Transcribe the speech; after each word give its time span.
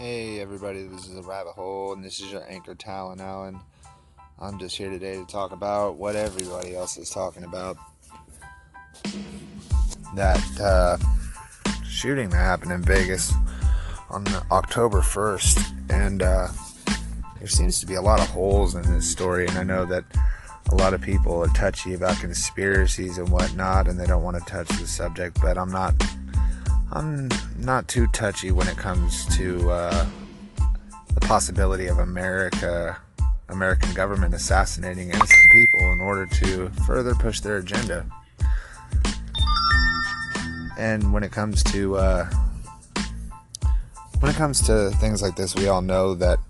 Hey 0.00 0.40
everybody, 0.40 0.84
this 0.84 1.08
is 1.08 1.18
a 1.18 1.22
rabbit 1.22 1.52
hole, 1.52 1.92
and 1.92 2.02
this 2.02 2.20
is 2.20 2.32
your 2.32 2.42
anchor 2.50 2.74
Talon 2.74 3.20
Allen. 3.20 3.60
I'm 4.38 4.58
just 4.58 4.74
here 4.74 4.88
today 4.88 5.16
to 5.16 5.26
talk 5.26 5.52
about 5.52 5.96
what 5.96 6.16
everybody 6.16 6.74
else 6.74 6.96
is 6.96 7.10
talking 7.10 7.44
about. 7.44 7.76
That 10.16 10.40
uh, 10.58 10.96
shooting 11.86 12.30
that 12.30 12.38
happened 12.38 12.72
in 12.72 12.80
Vegas 12.80 13.30
on 14.08 14.26
October 14.50 15.02
1st, 15.02 15.90
and 15.90 16.22
uh, 16.22 16.48
there 17.38 17.48
seems 17.48 17.78
to 17.80 17.86
be 17.86 17.96
a 17.96 18.02
lot 18.02 18.20
of 18.20 18.28
holes 18.28 18.74
in 18.74 18.90
this 18.90 19.06
story, 19.06 19.46
and 19.48 19.58
I 19.58 19.64
know 19.64 19.84
that 19.84 20.04
a 20.70 20.74
lot 20.76 20.94
of 20.94 21.02
people 21.02 21.44
are 21.44 21.48
touchy 21.48 21.92
about 21.92 22.18
conspiracies 22.20 23.18
and 23.18 23.28
whatnot, 23.28 23.86
and 23.86 24.00
they 24.00 24.06
don't 24.06 24.22
want 24.22 24.38
to 24.38 24.50
touch 24.50 24.68
the 24.68 24.86
subject, 24.86 25.38
but 25.42 25.58
I'm 25.58 25.70
not 25.70 25.92
I'm 26.92 27.28
not 27.56 27.86
too 27.86 28.08
touchy 28.08 28.50
when 28.50 28.66
it 28.66 28.76
comes 28.76 29.24
to 29.36 29.70
uh, 29.70 30.06
the 31.14 31.20
possibility 31.20 31.86
of 31.86 31.98
America, 32.00 32.96
American 33.48 33.94
government 33.94 34.34
assassinating 34.34 35.10
innocent 35.10 35.50
people 35.52 35.92
in 35.92 36.00
order 36.00 36.26
to 36.26 36.68
further 36.86 37.14
push 37.14 37.40
their 37.40 37.58
agenda. 37.58 38.04
And 40.76 41.12
when 41.12 41.22
it 41.22 41.30
comes 41.30 41.62
to 41.64 41.96
uh, 41.96 42.28
when 44.18 44.32
it 44.32 44.36
comes 44.36 44.60
to 44.62 44.90
things 45.00 45.22
like 45.22 45.36
this, 45.36 45.54
we 45.54 45.68
all 45.68 45.82
know 45.82 46.14
that 46.16 46.40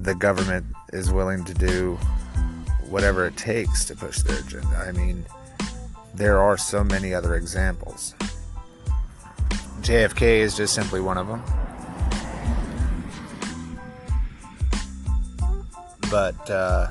the 0.00 0.14
government 0.14 0.66
is 0.92 1.10
willing 1.12 1.44
to 1.46 1.54
do 1.54 1.98
whatever 2.88 3.26
it 3.26 3.36
takes 3.36 3.84
to 3.86 3.96
push 3.96 4.20
their 4.20 4.38
agenda. 4.38 4.84
I 4.86 4.92
mean, 4.92 5.24
there 6.14 6.38
are 6.38 6.56
so 6.56 6.84
many 6.84 7.12
other 7.12 7.34
examples. 7.34 8.14
JFK 9.90 10.22
is 10.38 10.56
just 10.56 10.72
simply 10.72 11.00
one 11.00 11.18
of 11.18 11.26
them. 11.26 11.42
But 16.08 16.48
uh, 16.48 16.90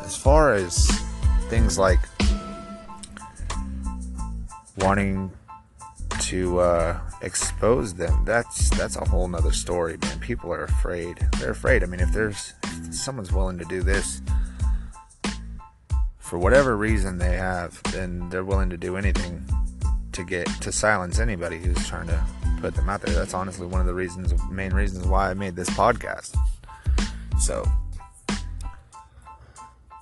as 0.00 0.16
far 0.16 0.54
as 0.54 0.88
things 1.50 1.78
like 1.78 1.98
wanting 4.78 5.30
to 6.20 6.60
uh, 6.60 6.98
expose 7.20 7.92
them, 7.92 8.24
that's 8.24 8.70
that's 8.70 8.96
a 8.96 9.04
whole 9.04 9.28
nother 9.28 9.52
story, 9.52 9.98
man. 10.00 10.18
People 10.20 10.50
are 10.50 10.64
afraid. 10.64 11.18
They're 11.38 11.50
afraid. 11.50 11.82
I 11.82 11.86
mean, 11.86 12.00
if 12.00 12.10
there's 12.14 12.54
if 12.62 12.94
someone's 12.94 13.32
willing 13.32 13.58
to 13.58 13.66
do 13.66 13.82
this, 13.82 14.22
for 16.34 16.38
whatever 16.38 16.76
reason 16.76 17.16
they 17.16 17.36
have, 17.36 17.80
then 17.92 18.28
they're 18.28 18.42
willing 18.42 18.68
to 18.68 18.76
do 18.76 18.96
anything 18.96 19.40
to 20.10 20.24
get 20.24 20.48
to 20.60 20.72
silence 20.72 21.20
anybody 21.20 21.58
who's 21.58 21.86
trying 21.86 22.08
to 22.08 22.26
put 22.60 22.74
them 22.74 22.88
out 22.88 23.00
there. 23.02 23.14
That's 23.14 23.34
honestly 23.34 23.68
one 23.68 23.80
of 23.80 23.86
the 23.86 23.94
reasons, 23.94 24.34
main 24.50 24.74
reasons 24.74 25.06
why 25.06 25.30
I 25.30 25.34
made 25.34 25.54
this 25.54 25.70
podcast. 25.70 26.36
So, 27.38 27.64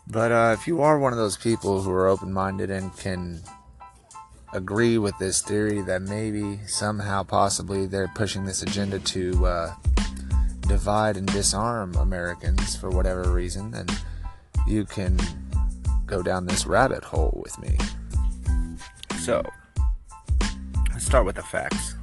but 0.08 0.33
uh, 0.33 0.56
if 0.58 0.66
you 0.66 0.80
are 0.80 0.98
one 0.98 1.12
of 1.12 1.19
those 1.19 1.36
people 1.36 1.83
who 1.83 1.91
are 1.91 2.06
open-minded 2.06 2.70
and 2.70 2.97
can 2.97 3.42
agree 4.55 4.97
with 4.97 5.19
this 5.19 5.42
theory 5.42 5.83
that 5.83 6.00
maybe 6.00 6.60
somehow, 6.66 7.25
possibly, 7.25 7.84
they're 7.84 8.08
pushing 8.14 8.47
this 8.47 8.62
agenda 8.62 9.00
to 9.00 9.44
uh, 9.44 9.75
divide 10.66 11.19
and 11.19 11.27
disarm 11.30 11.94
Americans 11.97 12.75
for 12.75 12.88
whatever 12.88 13.30
reason, 13.30 13.70
then 13.72 13.86
you 14.66 14.86
can 14.86 15.19
go 16.13 16.23
down 16.23 16.45
this 16.45 16.67
rabbit 16.67 17.03
hole 17.03 17.41
with 17.43 17.59
me. 17.59 17.75
So, 19.21 19.43
let's 20.93 21.07
start 21.07 21.25
with 21.25 21.37
the 21.37 21.43
facts. 21.43 21.95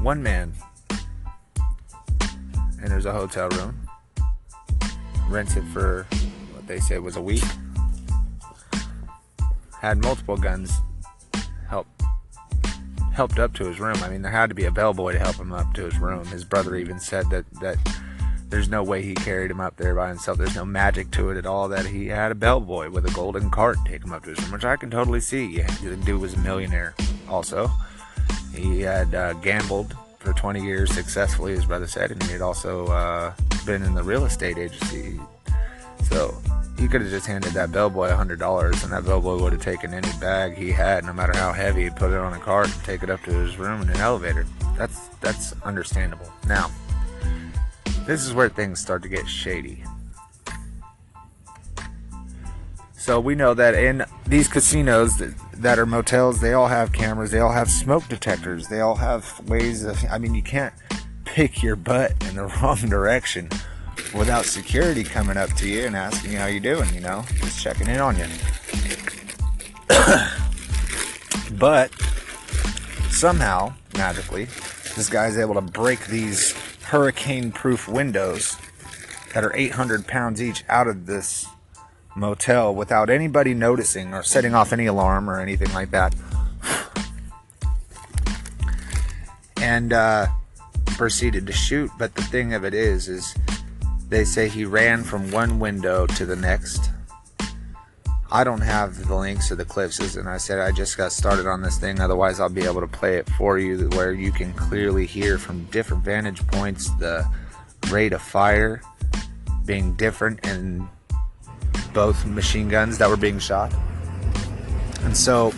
One 0.00 0.22
man 0.22 0.54
enters 2.80 3.06
a 3.06 3.12
hotel 3.12 3.48
room, 3.48 3.88
rents 5.28 5.56
it 5.56 5.64
for 5.72 6.06
what 6.52 6.68
they 6.68 6.78
say 6.78 7.00
was 7.00 7.16
a 7.16 7.20
week, 7.20 7.42
had 9.80 9.98
multiple 9.98 10.36
guns 10.36 10.70
help 11.68 11.88
helped 13.12 13.40
up 13.40 13.52
to 13.54 13.64
his 13.64 13.80
room. 13.80 13.96
I 14.04 14.08
mean, 14.10 14.22
there 14.22 14.30
had 14.30 14.48
to 14.50 14.54
be 14.54 14.66
a 14.66 14.70
bellboy 14.70 15.14
to 15.14 15.18
help 15.18 15.34
him 15.34 15.52
up 15.52 15.74
to 15.74 15.86
his 15.86 15.98
room. 15.98 16.24
His 16.26 16.44
brother 16.44 16.76
even 16.76 17.00
said 17.00 17.28
that 17.30 17.46
that 17.60 17.78
there's 18.50 18.68
no 18.68 18.82
way 18.82 19.00
he 19.00 19.14
carried 19.14 19.50
him 19.50 19.60
up 19.60 19.76
there 19.76 19.94
by 19.94 20.08
himself. 20.08 20.36
There's 20.36 20.56
no 20.56 20.64
magic 20.64 21.10
to 21.12 21.30
it 21.30 21.38
at 21.38 21.46
all 21.46 21.68
that 21.68 21.86
he 21.86 22.08
had 22.08 22.32
a 22.32 22.34
bellboy 22.34 22.90
with 22.90 23.06
a 23.06 23.10
golden 23.12 23.48
cart 23.48 23.78
take 23.86 24.02
him 24.04 24.12
up 24.12 24.24
to 24.24 24.30
his 24.30 24.42
room, 24.42 24.52
which 24.52 24.64
I 24.64 24.76
can 24.76 24.90
totally 24.90 25.20
see. 25.20 25.46
Yeah, 25.46 25.70
the 25.82 25.96
dude 25.96 26.20
was 26.20 26.34
a 26.34 26.38
millionaire 26.38 26.94
also. 27.28 27.70
He 28.52 28.80
had 28.80 29.14
uh, 29.14 29.34
gambled 29.34 29.96
for 30.18 30.32
20 30.32 30.62
years 30.62 30.92
successfully, 30.92 31.52
his 31.52 31.64
brother 31.64 31.86
said, 31.86 32.10
and 32.10 32.22
he 32.24 32.32
had 32.32 32.42
also 32.42 32.86
uh, 32.88 33.32
been 33.64 33.82
in 33.82 33.94
the 33.94 34.02
real 34.02 34.24
estate 34.24 34.58
agency. 34.58 35.18
So 36.04 36.36
he 36.78 36.88
could 36.88 37.02
have 37.02 37.10
just 37.10 37.26
handed 37.26 37.52
that 37.52 37.70
bellboy 37.70 38.08
$100, 38.08 38.82
and 38.82 38.92
that 38.92 39.04
bellboy 39.04 39.40
would 39.40 39.52
have 39.52 39.62
taken 39.62 39.94
any 39.94 40.10
bag 40.20 40.54
he 40.56 40.72
had, 40.72 41.04
no 41.04 41.12
matter 41.12 41.36
how 41.36 41.52
heavy, 41.52 41.88
put 41.88 42.10
it 42.10 42.18
on 42.18 42.32
a 42.32 42.38
cart 42.38 42.66
and 42.66 42.84
take 42.84 43.02
it 43.02 43.10
up 43.10 43.22
to 43.24 43.30
his 43.30 43.58
room 43.58 43.80
in 43.82 43.90
an 43.90 43.96
elevator. 43.98 44.44
That's 44.76 45.08
that's 45.20 45.54
understandable. 45.62 46.32
Now, 46.46 46.70
this 48.06 48.26
is 48.26 48.32
where 48.34 48.48
things 48.48 48.80
start 48.80 49.02
to 49.02 49.08
get 49.08 49.28
shady. 49.28 49.84
So 53.00 53.18
we 53.18 53.34
know 53.34 53.54
that 53.54 53.74
in 53.74 54.04
these 54.26 54.46
casinos 54.46 55.16
that, 55.16 55.34
that 55.54 55.78
are 55.78 55.86
motels, 55.86 56.40
they 56.40 56.52
all 56.52 56.68
have 56.68 56.92
cameras, 56.92 57.30
they 57.30 57.40
all 57.40 57.52
have 57.52 57.70
smoke 57.70 58.06
detectors, 58.08 58.68
they 58.68 58.80
all 58.80 58.96
have 58.96 59.40
ways 59.48 59.84
of. 59.84 59.98
I 60.10 60.18
mean, 60.18 60.34
you 60.34 60.42
can't 60.42 60.74
pick 61.24 61.62
your 61.62 61.76
butt 61.76 62.12
in 62.28 62.36
the 62.36 62.44
wrong 62.62 62.76
direction 62.76 63.48
without 64.14 64.44
security 64.44 65.02
coming 65.02 65.38
up 65.38 65.50
to 65.54 65.66
you 65.66 65.86
and 65.86 65.96
asking 65.96 66.32
you 66.32 66.38
how 66.38 66.46
you 66.46 66.60
doing. 66.60 66.92
You 66.92 67.00
know, 67.00 67.24
just 67.36 67.58
checking 67.58 67.88
in 67.88 68.00
on 68.00 68.18
you. 68.18 68.26
but 71.56 71.90
somehow, 73.08 73.72
magically, 73.96 74.44
this 74.94 75.08
guy's 75.08 75.38
able 75.38 75.54
to 75.54 75.62
break 75.62 76.06
these 76.06 76.52
hurricane 76.90 77.52
proof 77.52 77.86
windows 77.86 78.56
that 79.32 79.44
are 79.44 79.54
800 79.54 80.08
pounds 80.08 80.42
each 80.42 80.64
out 80.68 80.88
of 80.88 81.06
this 81.06 81.46
motel 82.16 82.74
without 82.74 83.08
anybody 83.08 83.54
noticing 83.54 84.12
or 84.12 84.24
setting 84.24 84.54
off 84.54 84.72
any 84.72 84.86
alarm 84.86 85.30
or 85.30 85.40
anything 85.40 85.72
like 85.72 85.92
that. 85.92 86.14
And 89.62 89.92
uh, 89.92 90.26
proceeded 90.86 91.46
to 91.46 91.52
shoot. 91.52 91.90
But 91.96 92.16
the 92.16 92.22
thing 92.22 92.54
of 92.54 92.64
it 92.64 92.74
is, 92.74 93.08
is 93.08 93.36
they 94.08 94.24
say 94.24 94.48
he 94.48 94.64
ran 94.64 95.04
from 95.04 95.30
one 95.30 95.60
window 95.60 96.06
to 96.06 96.26
the 96.26 96.34
next. 96.34 96.90
I 98.32 98.44
don't 98.44 98.60
have 98.60 99.08
the 99.08 99.14
links 99.16 99.48
to 99.48 99.56
the 99.56 99.64
clips, 99.64 99.98
and 100.14 100.28
I 100.28 100.36
said 100.36 100.60
I 100.60 100.70
just 100.70 100.96
got 100.96 101.10
started 101.10 101.46
on 101.46 101.62
this 101.62 101.78
thing. 101.78 102.00
Otherwise, 102.00 102.38
I'll 102.38 102.48
be 102.48 102.62
able 102.62 102.80
to 102.80 102.86
play 102.86 103.16
it 103.16 103.28
for 103.30 103.58
you, 103.58 103.88
where 103.90 104.12
you 104.12 104.30
can 104.30 104.52
clearly 104.52 105.04
hear 105.04 105.36
from 105.36 105.64
different 105.66 106.04
vantage 106.04 106.46
points 106.46 106.90
the 106.98 107.28
rate 107.90 108.12
of 108.12 108.22
fire 108.22 108.82
being 109.66 109.94
different 109.94 110.46
in 110.46 110.88
both 111.92 112.24
machine 112.24 112.68
guns 112.68 112.98
that 112.98 113.08
were 113.08 113.16
being 113.16 113.40
shot. 113.40 113.74
And 115.02 115.16
so, 115.16 115.52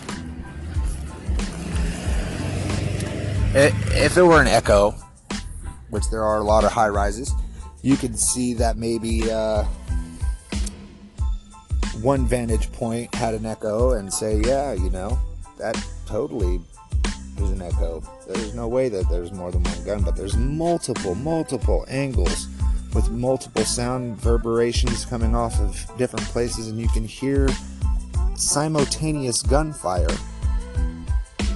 if 3.53 4.17
it 4.17 4.23
were 4.23 4.41
an 4.41 4.47
echo, 4.47 4.95
which 5.91 6.09
there 6.09 6.23
are 6.23 6.37
a 6.37 6.43
lot 6.43 6.63
of 6.63 6.71
high 6.71 6.89
rises, 6.89 7.31
you 7.83 7.97
could 7.97 8.17
see 8.17 8.55
that 8.55 8.77
maybe 8.77 9.29
uh, 9.29 9.63
one 12.03 12.25
vantage 12.27 12.69
point 12.73 13.15
had 13.15 13.33
an 13.33 13.45
echo 13.45 13.93
and 13.93 14.13
say, 14.13 14.41
yeah, 14.41 14.73
you 14.73 14.89
know, 14.89 15.17
that 15.57 15.81
totally 16.05 16.59
is 17.37 17.49
an 17.49 17.61
echo. 17.61 18.03
There's 18.27 18.53
no 18.53 18.67
way 18.67 18.89
that 18.89 19.09
there's 19.09 19.31
more 19.31 19.51
than 19.51 19.63
one 19.63 19.85
gun, 19.85 20.03
but 20.03 20.17
there's 20.17 20.35
multiple, 20.35 21.15
multiple 21.15 21.85
angles 21.87 22.49
with 22.93 23.09
multiple 23.09 23.63
sound 23.63 24.17
reverberations 24.17 25.05
coming 25.05 25.33
off 25.33 25.57
of 25.61 25.97
different 25.97 26.25
places, 26.25 26.67
and 26.67 26.77
you 26.77 26.89
can 26.89 27.05
hear 27.05 27.47
simultaneous 28.35 29.41
gunfire. 29.41 30.15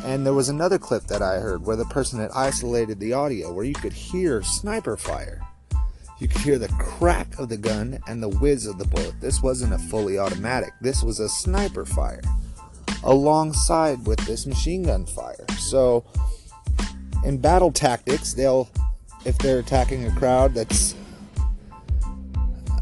And 0.06 0.26
there 0.26 0.34
was 0.34 0.48
another 0.48 0.80
clip 0.80 1.04
that 1.08 1.22
I 1.22 1.40
heard 1.40 1.66
where 1.66 1.76
the 1.76 1.86
person 1.86 2.22
had 2.22 2.32
isolated 2.34 3.02
the 3.02 3.12
audio 3.12 3.52
where 3.52 3.66
you 3.66 3.74
could 3.74 3.92
hear 3.92 4.42
sniper 4.42 4.96
fire. 4.96 5.42
You 6.20 6.28
could 6.28 6.42
hear 6.42 6.58
the 6.58 6.70
crack 6.80 7.38
of 7.38 7.50
the 7.50 7.58
gun 7.58 8.00
and 8.08 8.22
the 8.22 8.30
whiz 8.30 8.66
of 8.66 8.78
the 8.78 8.86
bullet. 8.86 9.20
This 9.22 9.42
wasn't 9.42 9.74
a 9.74 9.78
fully 9.78 10.18
automatic, 10.18 10.74
this 10.82 11.04
was 11.04 11.20
a 11.20 11.30
sniper 11.30 11.86
fire 11.86 12.22
alongside 13.04 14.06
with 14.06 14.20
this 14.26 14.46
machine 14.46 14.84
gun 14.84 15.06
fire. 15.06 15.46
So, 15.58 16.06
in 17.24 17.38
battle 17.38 17.72
tactics, 17.72 18.34
they'll, 18.34 18.70
if 19.26 19.38
they're 19.38 19.60
attacking 19.60 20.06
a 20.06 20.12
crowd 20.12 20.54
that's 20.54 20.96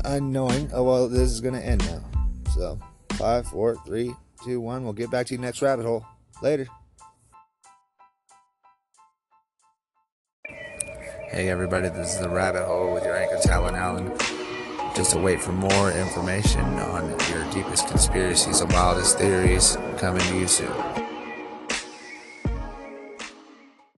unknowing, 0.06 0.70
oh 0.74 0.84
well, 0.84 1.08
this 1.10 1.32
is 1.32 1.42
going 1.42 1.56
to 1.56 1.66
end 1.66 1.86
now. 1.86 2.04
So, 2.56 2.80
five, 3.14 3.48
four, 3.48 3.76
three, 3.86 4.14
two, 4.44 4.62
one. 4.62 4.84
We'll 4.84 4.94
get 4.94 5.12
back 5.12 5.28
to 5.28 5.34
you 5.34 5.40
next 5.40 5.62
rabbit 5.62 5.86
hole. 5.86 6.06
Later. 6.42 6.68
Hey 11.36 11.50
everybody, 11.50 11.90
this 11.90 12.14
is 12.14 12.20
the 12.20 12.30
Rabbit 12.30 12.64
Hole 12.64 12.94
with 12.94 13.04
your 13.04 13.18
anchor 13.18 13.38
Talon 13.44 13.76
Allen. 13.76 14.10
Just 14.96 15.12
to 15.12 15.20
wait 15.20 15.42
for 15.42 15.52
more 15.52 15.92
information 15.92 16.64
on 16.64 17.10
your 17.30 17.44
deepest 17.52 17.90
conspiracies 17.90 18.62
and 18.62 18.72
wildest 18.72 19.18
theories 19.18 19.78
coming 19.98 20.22
to 20.22 20.40
you 20.40 20.48
soon. 20.48 21.05